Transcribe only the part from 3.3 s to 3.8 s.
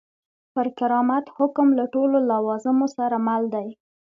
دی.